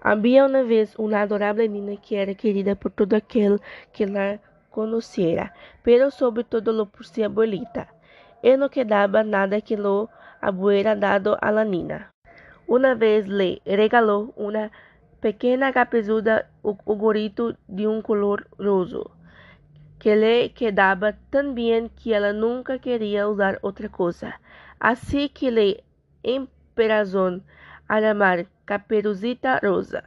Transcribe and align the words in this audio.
Había 0.00 0.44
una 0.44 0.62
vez 0.62 0.94
una 0.98 1.22
adorable 1.22 1.68
niña 1.68 2.00
que 2.00 2.20
era 2.22 2.34
querida 2.34 2.74
por 2.74 2.92
todo 2.92 3.16
aquel 3.16 3.60
que 3.92 4.06
la 4.06 4.40
conociera, 4.70 5.54
pero 5.82 6.10
sobre 6.10 6.44
todo 6.44 6.86
por 6.86 7.06
su 7.06 7.24
abuelita. 7.24 7.92
Y 8.42 8.56
no 8.56 8.70
quedaba 8.70 9.24
nada 9.24 9.60
que 9.60 9.76
lo 9.76 10.10
hubiera 10.42 10.94
dado 10.94 11.38
a 11.40 11.50
la 11.50 11.64
niña. 11.64 12.12
Una 12.66 12.94
vez 12.94 13.26
le 13.26 13.62
regaló 13.64 14.32
una 14.36 14.70
pequena 15.20 15.72
capezuda 15.72 16.50
o 16.62 16.74
gorrito 16.74 17.56
de 17.66 17.86
um 17.86 18.02
color 18.02 18.46
roso, 18.58 19.10
que 19.98 20.14
lhe 20.14 20.50
quedava 20.50 21.14
tão 21.30 21.54
bem 21.54 21.88
que 21.88 22.12
ela 22.12 22.32
nunca 22.32 22.78
queria 22.78 23.28
usar 23.28 23.58
outra 23.62 23.88
coisa. 23.88 24.34
Assim 24.78 25.28
que 25.28 25.50
lhe 25.50 25.82
emperazou 26.22 27.40
a 27.88 28.00
chamar 28.00 28.46
Caperucita 28.66 29.60
Rosa. 29.62 30.02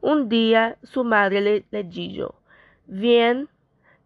Um 0.00 0.26
dia 0.28 0.78
sua 0.84 1.02
madre 1.02 1.40
lhe, 1.40 1.64
lhe 1.72 1.82
dijo, 1.82 2.32
Vem, 2.86 3.48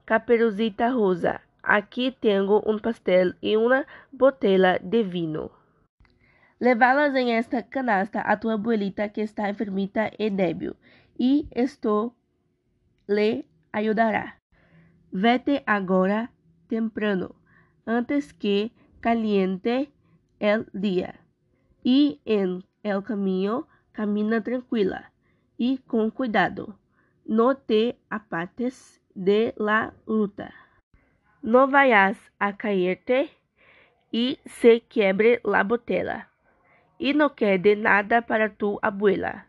Caperucita 0.07 0.89
Rosa, 0.89 1.41
aqui 1.63 2.11
tenho 2.11 2.63
um 2.67 2.79
pastel 2.79 3.35
e 3.43 3.55
uma 3.57 3.85
botella 4.11 4.79
de 4.79 5.03
vinho. 5.03 5.51
Levá-las 6.59 7.15
em 7.15 7.35
esta 7.35 7.63
canasta 7.63 8.21
a 8.21 8.37
tua 8.37 8.55
abuelita 8.55 9.11
que 9.11 9.21
está 9.21 9.51
enfermita 9.51 10.11
e 10.19 10.31
débil, 10.31 10.75
e 11.19 11.47
esto 11.51 12.15
lhe 13.07 13.45
ajudará. 13.73 14.37
Vete 15.13 15.63
agora 15.67 16.31
temprano, 16.67 17.35
antes 17.87 18.33
que 18.33 18.73
caliente 19.03 19.93
el 20.41 20.67
día, 20.73 21.21
e 21.85 22.19
en 22.25 22.65
el 22.83 23.03
camino 23.03 23.67
camina 23.97 24.43
tranquila 24.43 25.11
e 25.59 25.79
com 25.89 26.11
cuidado. 26.11 26.79
No 27.25 27.55
te 27.55 27.97
apartes 28.11 29.01
de 29.15 29.55
la 29.57 29.95
ruta. 30.07 30.53
No 31.43 31.67
vayas 31.67 32.19
a 32.39 32.53
caerte 32.53 33.31
e 34.13 34.39
se 34.45 34.81
quiebre 34.83 35.41
la 35.43 35.65
botella 35.65 36.29
e 37.01 37.15
não 37.15 37.31
quede 37.31 37.75
nada 37.75 38.21
para 38.21 38.51
tu 38.51 38.79
abuela. 38.83 39.47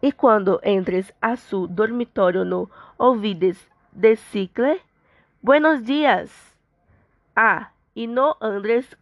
E 0.00 0.12
quando 0.12 0.60
entres 0.62 1.12
a 1.20 1.36
su 1.36 1.66
dormitório 1.66 2.44
no 2.44 2.70
ouvides 2.98 3.68
decirle 3.90 4.80
buenos 5.42 5.82
dias. 5.84 6.30
Ah, 7.34 7.72
e 7.96 8.06
não 8.06 8.36
andes 8.40 8.96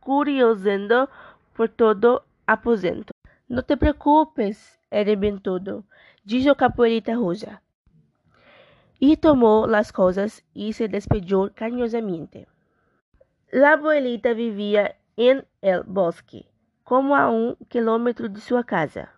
curiosando 0.00 1.06
por 1.54 1.68
todo 1.68 2.22
aposento. 2.46 3.19
Não 3.50 3.64
te 3.64 3.76
preocupes, 3.76 4.78
era 4.88 5.16
bem 5.16 5.36
todo, 5.36 5.84
dijo 6.24 6.54
Capoeirita 6.54 7.16
Rosa. 7.16 7.60
E 9.00 9.16
tomou 9.16 9.66
las 9.66 9.90
coisas 9.90 10.44
e 10.54 10.72
se 10.72 10.86
despediu 10.86 11.50
carinhosamente. 11.52 12.46
La 13.52 13.72
abuelita 13.72 14.34
vivia 14.34 14.94
en 15.16 15.44
el 15.60 15.82
bosque 15.82 16.46
como 16.84 17.16
a 17.16 17.28
um 17.28 17.56
quilômetro 17.68 18.28
de 18.28 18.40
sua 18.40 18.62
casa. 18.62 19.08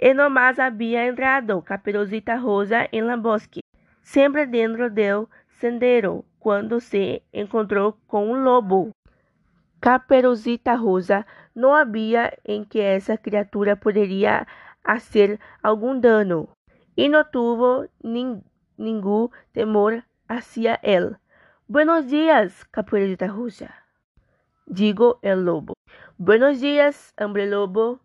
E 0.00 0.14
nomás 0.14 0.58
havia 0.58 1.06
entrado 1.06 1.60
Caperucita 1.60 2.36
Rosa 2.36 2.88
em 2.92 3.02
la 3.02 3.18
bosque, 3.18 3.60
sempre 4.00 4.46
dentro 4.46 4.88
del 4.88 5.28
sendero, 5.48 6.24
quando 6.38 6.80
se 6.80 7.22
encontrou 7.32 7.98
com 8.06 8.30
um 8.30 8.42
lobo. 8.42 8.90
Caperucita 9.80 10.74
Rosa 10.74 11.26
não 11.54 11.74
havia 11.74 12.36
em 12.44 12.64
que 12.64 12.80
essa 12.80 13.16
criatura 13.16 13.76
poderia 13.76 14.46
fazer 14.84 15.38
algum 15.62 15.98
dano, 16.00 16.48
e 16.96 17.08
não 17.08 17.24
tuvo 17.24 17.88
nin, 18.02 18.42
nenhum 18.76 19.28
temor 19.52 20.02
hacia 20.28 20.78
ele. 20.82 21.16
Buenos 21.68 22.06
dias, 22.06 22.64
Caperucita 22.64 23.26
Rosa, 23.26 23.74
digo 24.66 25.18
el 25.22 25.44
lobo. 25.44 25.74
Buenos 26.18 26.60
dias, 26.60 27.12
hombre 27.20 27.46
lobo. 27.46 28.00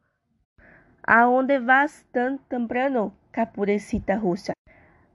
Aonde 1.07 1.59
vas 1.59 2.05
tan 2.11 2.37
temprano, 2.47 3.13
capurecita 3.31 4.15
russa? 4.15 4.53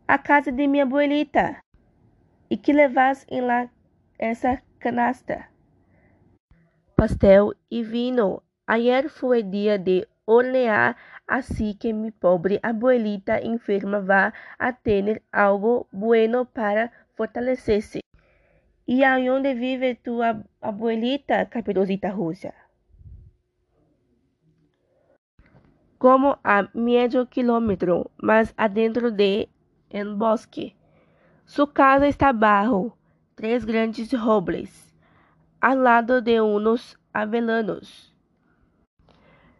A 0.06 0.18
casa 0.18 0.50
de 0.50 0.66
minha 0.66 0.84
abuelita. 0.84 1.60
E 2.50 2.56
que 2.56 2.72
levas 2.72 3.26
em 3.28 3.42
lá 3.42 3.70
essa 4.18 4.62
canasta? 4.78 5.48
Pastel 6.98 7.54
e 7.70 7.80
vinho. 7.84 8.42
Ayer 8.66 9.08
foi 9.08 9.40
dia 9.40 9.78
de 9.78 10.04
hornear, 10.26 10.96
assim 11.28 11.72
que 11.72 11.92
mi 11.92 12.10
pobre 12.10 12.58
abuelita 12.60 13.40
enferma 13.40 14.00
va 14.00 14.32
a 14.58 14.72
ter 14.72 15.22
algo 15.30 15.86
bueno 15.92 16.44
para 16.44 16.90
fortalecer-se. 17.14 18.00
E 18.88 19.04
aonde 19.04 19.54
vive 19.54 19.94
tua 19.94 20.42
abuelita, 20.60 21.46
caperucita 21.46 22.10
russa? 22.10 22.52
como 25.98 26.38
a 26.42 26.68
medio 26.74 27.26
kilómetro 27.28 28.10
más 28.16 28.52
adentro 28.56 29.12
de 29.12 29.48
el 29.90 30.16
bosque. 30.16 30.74
Su 31.44 31.72
casa 31.72 32.08
está 32.08 32.32
bajo 32.32 32.96
tres 33.36 33.64
grandes 33.64 34.12
robles, 34.12 34.87
al 35.60 35.84
lado 35.84 36.20
de 36.22 36.40
unos 36.40 36.98
avelanos. 37.12 38.14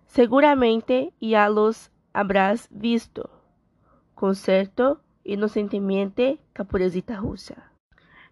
Seguramente 0.06 1.12
ya 1.20 1.48
los 1.48 1.91
habrás 2.12 2.69
visto. 2.70 3.31
Concerto 4.14 5.03
inocentemente 5.25 6.41
capurecita 6.53 7.16
russa. 7.16 7.72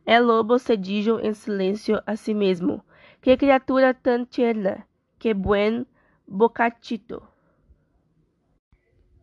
El 0.04 0.26
lobo 0.26 0.58
se 0.58 0.76
dijo 0.76 1.20
en 1.20 1.34
silencio 1.34 2.02
a 2.06 2.16
sí 2.16 2.34
mesmo. 2.34 2.84
Que 3.20 3.36
criatura 3.36 3.94
tan 3.94 4.26
tierna, 4.26 4.86
que 5.18 5.34
buen 5.34 5.86
bocachito 6.26 7.28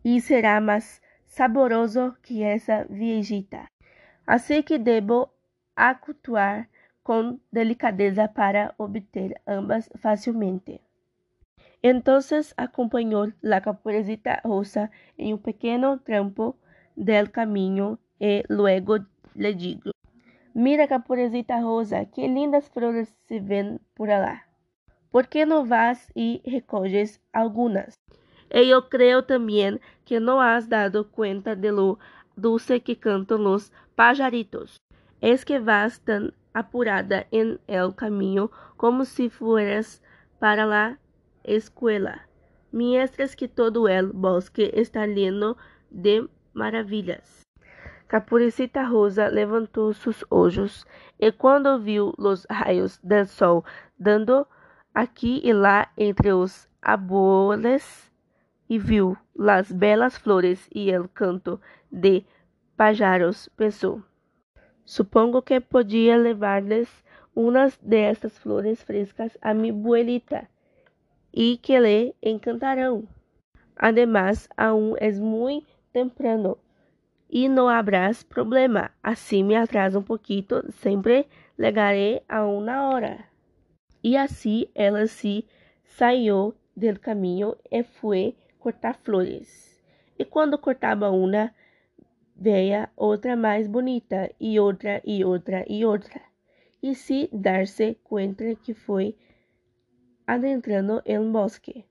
e 0.04 0.20
será 0.20 0.60
mais 0.60 1.00
saboroso 1.24 2.14
que 2.22 2.42
essa 2.42 2.84
viejita. 2.88 3.66
Assim 4.26 4.62
que 4.62 4.78
debo 4.78 5.32
acultuar 5.74 6.68
com 7.04 7.38
delicadeza 7.52 8.26
para 8.26 8.74
obter 8.78 9.40
ambas 9.46 9.88
facilmente. 10.00 10.80
Entonces 11.82 12.54
acompanhou 12.56 13.32
la 13.42 13.60
capurecita 13.60 14.40
rosa 14.42 14.90
em 15.18 15.34
um 15.34 15.38
pequeno 15.38 15.98
trampo 15.98 16.56
del 16.96 17.30
caminho 17.30 17.98
e 18.18 18.42
luego 18.48 18.98
le 19.36 19.52
digo: 19.52 19.90
Mira, 20.54 20.88
capurecita 20.88 21.60
rosa, 21.60 22.06
que 22.06 22.26
lindas 22.26 22.70
flores 22.70 23.14
se 23.28 23.38
ven 23.38 23.80
por 23.94 24.08
lá. 24.08 24.46
¿Por 25.10 25.26
que 25.26 25.44
não 25.44 25.66
vas 25.66 26.10
e 26.16 26.40
recoges 26.44 27.20
algunas? 27.32 27.92
E 28.50 28.70
eu 28.70 28.82
creio 28.82 29.22
também 29.22 29.78
que 30.04 30.18
não 30.18 30.40
has 30.40 30.66
dado 30.66 31.04
cuenta 31.04 31.54
de 31.54 31.70
lo 31.70 31.98
dulce 32.36 32.80
que 32.80 32.96
cantam 32.96 33.38
los 33.38 33.70
pajaritos. 33.94 34.76
Es 35.20 35.44
que 35.44 35.58
vas 35.58 35.98
tan 35.98 36.32
apurada 36.54 37.26
en 37.30 37.60
el 37.66 37.94
camino 37.94 38.50
como 38.76 39.04
si 39.04 39.28
fueras 39.28 40.02
para 40.38 40.64
la 40.64 40.98
escuela, 41.42 42.26
mientras 42.72 43.36
que 43.36 43.48
todo 43.48 43.88
el 43.88 44.12
bosque 44.12 44.70
está 44.74 45.06
lleno 45.06 45.56
de 45.90 46.26
maravillas. 46.54 47.42
Capurecita 48.06 48.84
Rosa 48.84 49.28
levantou 49.28 49.92
sus 49.92 50.24
ojos 50.30 50.86
e 51.18 51.32
quando 51.32 51.80
viu 51.80 52.14
los 52.16 52.46
raios 52.48 53.00
del 53.02 53.26
sol 53.26 53.64
dando 53.98 54.46
aqui 54.94 55.40
e 55.42 55.52
lá 55.52 55.90
entre 55.96 56.32
os 56.32 56.68
árboles, 56.80 58.12
e 58.68 58.78
viu 58.78 59.16
las 59.34 59.72
belas 59.72 60.16
flores 60.16 60.68
e 60.72 60.90
el 60.90 61.08
canto 61.08 61.60
de 61.90 62.24
pájaros, 62.76 63.48
pensou: 63.56 64.02
Supongo 64.84 65.42
que 65.42 65.60
podia 65.60 66.16
levar-lhes 66.16 66.88
unas 67.34 67.78
de 67.78 67.96
estas 67.96 68.38
flores 68.38 68.82
frescas 68.82 69.36
a 69.40 69.54
mi 69.54 69.70
abuelita 69.70 70.48
e 71.32 71.56
que 71.58 71.80
le 71.80 72.14
encantarão. 72.22 73.08
Además, 73.76 74.48
aún 74.56 74.96
es 75.00 75.18
muy 75.18 75.66
temprano 75.92 76.58
e 77.28 77.48
não 77.48 77.68
habrás 77.68 78.22
problema. 78.22 78.90
Assim 79.02 79.42
me 79.42 79.56
atraso 79.56 79.98
um 79.98 80.02
pouquinho, 80.02 80.70
sempre 80.70 81.26
legaré 81.58 82.22
a 82.28 82.44
uma 82.46 82.88
hora. 82.88 83.24
E 84.02 84.16
assim 84.16 84.66
ela 84.74 85.06
se 85.06 85.44
saiu 85.84 86.54
del 86.76 86.98
caminho 86.98 87.56
e 87.70 87.82
foi 87.82 88.36
cortar 88.58 88.94
flores. 88.94 89.82
E 90.18 90.24
quando 90.24 90.58
cortava 90.58 91.10
uma, 91.10 91.52
veia 92.34 92.90
outra 92.96 93.36
mais 93.36 93.66
bonita, 93.66 94.30
e 94.40 94.58
outra, 94.58 95.00
e 95.04 95.24
outra, 95.24 95.64
e 95.68 95.84
outra. 95.84 96.20
E 96.82 96.94
se 96.94 97.28
dar-se 97.32 97.96
conta 98.04 98.54
que 98.56 98.74
foi 98.74 99.16
adentrando 100.26 101.02
um 101.06 101.32
bosque. 101.32 101.84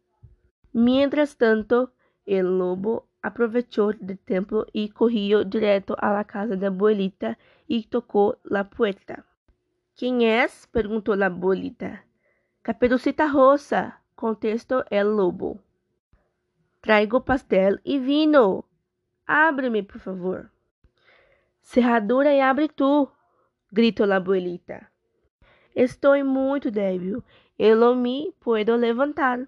Mientras 0.73 1.35
tanto, 1.35 1.91
el 2.25 2.57
lobo 2.57 3.07
aprovechó 3.21 3.91
del 3.93 4.19
tiempo 4.19 4.65
y 4.73 4.89
corrió 4.89 5.43
directo 5.43 5.95
a 5.99 6.11
la 6.11 6.25
casa 6.25 6.55
de 6.55 6.67
abuelita 6.67 7.37
y 7.67 7.83
tocó 7.87 8.37
la 8.43 8.69
puerta. 8.69 9.25
¿Quién 9.95 10.21
es? 10.21 10.67
preguntó 10.71 11.15
la 11.15 11.27
abuelita. 11.27 12.05
Caperucita 12.61 13.27
Rosa, 13.27 14.01
contestó 14.15 14.85
el 14.89 15.15
lobo. 15.15 15.59
Traigo 16.81 17.23
pastel 17.23 17.79
y 17.83 17.99
vino. 17.99 18.65
Ábreme, 19.25 19.83
por 19.83 19.99
favor. 19.99 20.49
Cerradura 21.61 22.33
e 22.33 22.41
abre 22.41 22.67
tu, 22.67 23.09
gritou 23.71 24.05
la 24.05 24.17
abuelita. 24.17 24.87
Estou 25.75 26.23
muito 26.23 26.69
débil, 26.69 27.23
eu 27.57 27.75
não 27.75 27.95
me 27.95 28.33
puedo 28.39 28.75
levantar. 28.75 29.47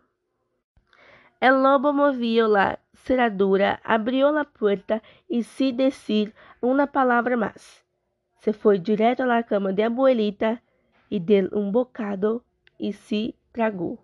El 1.42 1.62
lobo 1.62 1.94
movió 1.94 2.48
la 2.48 2.80
cerradura, 2.94 3.80
abrió 3.84 4.32
la 4.32 4.46
puerta 4.46 5.04
y 5.30 5.44
sin 5.44 5.78
decir 5.78 6.34
una 6.62 6.88
palabra 6.88 7.38
más. 7.38 7.84
Se 8.40 8.54
foi 8.54 8.80
direto 8.80 9.24
a 9.24 9.26
la 9.26 9.44
cama 9.44 9.74
de 9.74 9.84
abuelita 9.84 10.62
y 11.10 11.20
deu 11.20 11.50
um 11.52 11.72
bocado 11.72 12.44
y 12.80 12.94
se 12.94 13.36
tragou. 13.52 14.00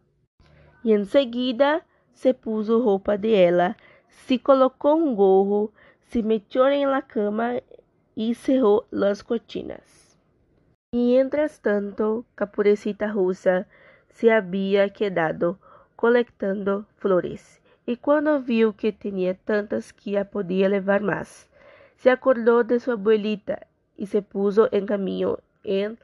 E 0.84 0.94
em 0.94 1.06
seguida 1.06 1.86
se 2.14 2.34
puso 2.34 2.80
roupa 2.80 3.18
de 3.18 3.34
ela, 3.34 3.76
se 4.12 4.38
colocou 4.38 4.98
um 4.98 5.16
gorro, 5.16 5.72
se 6.02 6.22
metió 6.22 6.68
em 6.68 6.86
la 6.86 7.02
cama 7.02 7.62
e 8.16 8.36
cerrou 8.36 8.86
las 8.92 9.22
cortinas. 9.22 10.18
Mientras 10.94 11.58
tanto, 11.60 12.26
Capurecita 12.36 13.08
Russa 13.08 13.66
se 14.10 14.30
havia 14.30 14.90
quedado 14.90 15.58
colectando 15.96 16.86
flores, 16.98 17.62
e 17.88 17.96
quando 17.96 18.42
viu 18.42 18.74
que 18.74 18.92
tinha 18.92 19.34
tantas 19.34 19.92
que 19.92 20.18
a 20.18 20.26
podia 20.26 20.68
levar 20.68 21.00
mais, 21.00 21.50
se 21.96 22.10
acordou 22.10 22.64
de 22.64 22.80
sua 22.80 22.96
abuelita 22.96 23.66
e 23.98 24.06
se 24.06 24.22
puso 24.22 24.68
em 24.72 24.86
caminho 24.86 25.38
em 25.64 25.98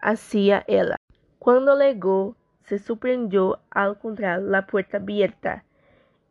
hacia 0.00 0.64
ela. 0.66 0.96
Quando 1.38 1.72
legou, 1.72 2.34
se 2.62 2.78
surpreendeu 2.78 3.56
ao 3.70 3.92
encontrar 3.92 4.40
a 4.54 4.62
porta 4.62 4.96
aberta 4.96 5.62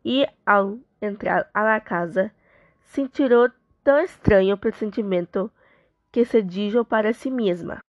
e, 0.06 0.24
ao 0.46 0.78
entrar 1.02 1.50
la 1.52 1.80
casa, 1.80 2.30
sentiu 2.84 3.50
tão 3.82 3.98
estranho 3.98 4.56
pressentimento 4.56 5.50
que 6.12 6.24
se 6.24 6.40
dijo 6.42 6.84
para 6.84 7.12
si 7.12 7.28
mesma: 7.28 7.80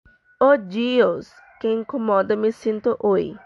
Oh 0.42 0.58
Deus, 0.58 1.32
que 1.62 1.72
incomoda 1.72 2.36
me 2.36 2.52
sinto 2.52 2.98
hoje! 3.00 3.40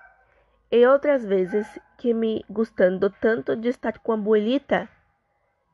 E 0.72 0.88
outras 0.88 1.26
vezes 1.26 1.68
que 1.98 2.14
me 2.14 2.46
gustando 2.50 3.10
tanto 3.10 3.58
de 3.58 3.68
estar 3.68 4.00
com 4.00 4.14
a 4.14 4.16
abuelita. 4.16 4.88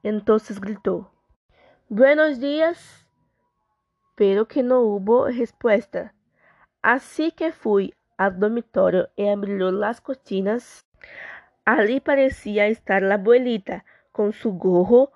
Entonces 0.04 0.58
gritou: 0.58 1.06
Buenos 1.88 2.40
dias! 2.40 3.06
Pero 4.16 4.44
que 4.44 4.64
não 4.64 4.84
houve 4.84 5.38
resposta. 5.38 6.12
Assim 6.82 7.30
que 7.30 7.52
fui 7.52 7.94
ao 8.18 8.32
dormitório 8.32 9.08
e 9.16 9.30
abriu 9.30 9.70
las 9.70 10.00
cortinas, 10.00 10.84
ali 11.68 12.00
parecia 12.00 12.70
estar 12.70 13.04
a 13.04 13.16
abuelita 13.16 13.84
com 14.14 14.32
su 14.32 14.54
gorro, 14.54 15.12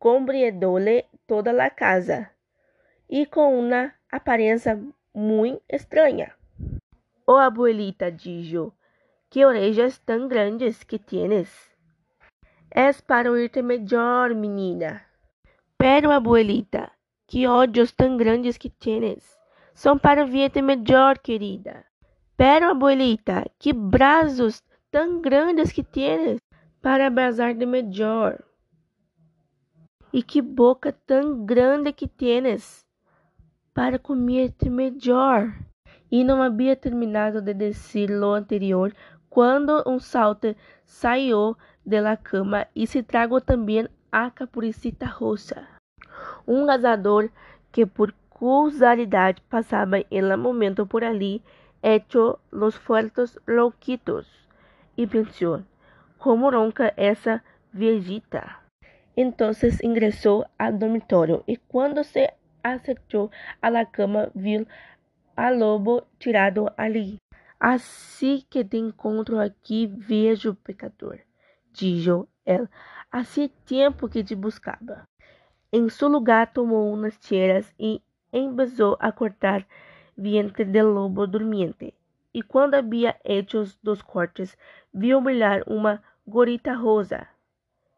combriéndole 0.00 1.06
toda 1.28 1.52
a 1.64 1.70
casa 1.70 2.28
e 3.08 3.24
com 3.24 3.56
uma 3.56 3.94
aparência 4.10 4.82
muito 5.14 5.62
estranha. 5.68 6.34
Oh, 7.24 7.36
abuelita, 7.36 8.10
dijo, 8.10 8.74
Que 9.30 9.44
orejas 9.44 10.00
tão 10.00 10.26
grandes 10.26 10.82
que 10.82 10.98
tienes. 10.98 11.70
Es 12.68 13.00
para 13.00 13.30
oírte 13.30 13.62
melhor, 13.62 14.34
menina. 14.34 15.06
Pero, 15.78 16.10
abuelita, 16.10 16.90
que 17.28 17.46
olhos 17.46 17.92
tão 17.92 18.16
grandes 18.16 18.58
que 18.58 18.70
tienes. 18.70 19.38
São 19.72 19.96
para 19.96 20.26
verte 20.26 20.60
melhor, 20.60 21.20
querida. 21.20 21.84
Pero, 22.36 22.70
abuelita, 22.70 23.44
que 23.56 23.72
braços 23.72 24.64
tão 24.92 25.22
grandes 25.22 25.72
que 25.72 25.82
tienes. 25.82 26.38
Para 26.80 27.06
abrazar-te 27.06 27.64
melhor. 27.64 28.38
E 30.12 30.22
que 30.22 30.42
boca 30.42 30.92
tão 30.92 31.44
grande 31.46 31.92
que 31.92 32.06
tienes. 32.06 32.84
Para 33.72 33.98
comer-te 33.98 34.68
melhor. 34.68 35.52
E 36.10 36.22
não 36.22 36.42
havia 36.42 36.76
terminado 36.76 37.40
de 37.40 37.54
dizer 37.54 38.10
lo 38.10 38.34
anterior 38.34 38.94
quando 39.30 39.82
um 39.86 39.98
salto 39.98 40.54
saiu 40.84 41.56
de 41.86 42.00
la 42.02 42.18
cama 42.18 42.66
e 42.76 42.86
se 42.86 43.02
tragou 43.02 43.40
também 43.40 43.88
a 44.10 44.30
capucita 44.30 45.06
roxa. 45.06 45.66
Um 46.46 46.66
gazador 46.66 47.30
que 47.72 47.86
por 47.86 48.12
casualidade 48.38 49.40
passava 49.48 50.04
em 50.10 50.36
momento 50.36 50.86
por 50.86 51.02
ali, 51.02 51.42
hecho 51.82 52.38
los 52.50 52.76
fuertes 52.76 53.38
louquitos, 53.48 54.41
e 54.96 55.06
pensou, 55.06 55.62
como 56.18 56.50
ronca 56.50 56.92
essa 56.96 57.42
viejita. 57.72 58.56
Entonces 59.16 59.80
ingressou 59.82 60.46
ao 60.58 60.72
dormitório 60.72 61.42
e 61.46 61.56
quando 61.56 62.02
se 62.02 62.32
acercou 62.62 63.30
a 63.60 63.68
la 63.68 63.84
cama 63.84 64.30
viu 64.34 64.66
a 65.36 65.50
lobo 65.50 66.06
tirado 66.18 66.70
ali. 66.76 67.16
Assim 67.58 68.42
que 68.50 68.64
te 68.64 68.76
encontro 68.76 69.38
aqui, 69.38 69.86
vejo 69.86 70.54
pecador, 70.54 71.20
dijo 71.72 72.28
ela. 72.44 72.68
Hacía 73.10 73.50
tempo 73.66 74.08
que 74.08 74.24
te 74.24 74.34
buscava. 74.34 75.04
Em 75.72 75.88
seu 75.88 76.08
lugar 76.08 76.52
tomou 76.52 76.92
umas 76.92 77.16
tijeras 77.18 77.72
e 77.78 78.02
empezou 78.32 78.96
a 78.98 79.12
cortar 79.12 79.66
vientre 80.16 80.64
del 80.64 80.86
lobo 80.86 81.26
durmiente. 81.26 81.94
E 82.34 82.42
quando 82.42 82.74
havia 82.74 83.16
hecho 83.24 83.64
dos 83.82 84.00
cortes, 84.00 84.56
viu 84.92 85.20
brilhar 85.20 85.62
uma 85.66 86.02
gorita 86.26 86.72
rosa. 86.72 87.26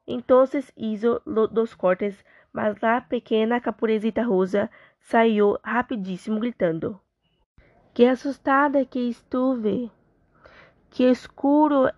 Então 0.06 0.44
hizo 0.76 1.20
dos 1.50 1.74
cortes, 1.74 2.24
mas 2.52 2.82
a 2.82 3.00
pequena 3.00 3.60
capurecita 3.60 4.22
rosa 4.22 4.70
saiu 5.00 5.58
rapidíssimo 5.62 6.40
gritando. 6.40 7.00
Que 7.92 8.06
assustada 8.06 8.84
que 8.84 9.08
estuve, 9.08 9.90
que 10.90 11.04
escuro 11.04 11.90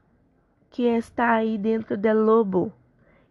que 0.71 0.85
está 0.85 1.33
aí 1.33 1.57
dentro 1.57 1.97
del 1.97 2.25
lobo. 2.25 2.73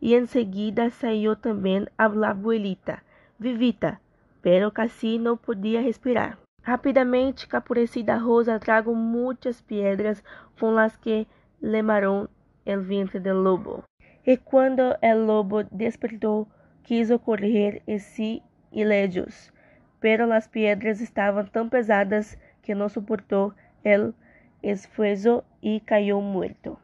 E 0.01 0.13
em 0.13 0.25
seguida 0.25 0.89
saiu 0.89 1.35
também 1.35 1.87
a 1.97 2.05
abuelita, 2.05 3.01
vivita, 3.39 3.99
pero 4.41 4.71
casi 4.71 5.17
não 5.17 5.37
podia 5.37 5.81
respirar. 5.81 6.37
Rapidamente, 6.65 7.45
Capurecida 7.47 8.17
Rosa 8.17 8.59
trago 8.59 8.95
muitas 8.95 9.61
piedras 9.61 10.23
com 10.59 10.71
las 10.71 10.97
que 10.97 11.27
lemaron 11.61 12.27
el 12.65 12.81
vientre 12.81 13.19
del 13.19 13.43
lobo. 13.43 13.83
E 14.25 14.35
quando 14.37 14.97
el 14.99 15.27
lobo 15.27 15.63
despertou, 15.65 16.47
quiso 16.81 17.19
correr 17.19 17.83
e 17.85 17.99
se 17.99 18.41
iledios, 18.71 19.53
pero 19.99 20.25
las 20.25 20.47
piedras 20.47 21.01
estavam 21.01 21.45
tão 21.45 21.69
pesadas 21.69 22.35
que 22.63 22.73
no 22.73 22.89
soportó 22.89 23.53
el 23.83 24.15
esfuerzo 24.63 25.43
y 25.61 25.81
cayó 25.81 26.19
muerto. 26.19 26.79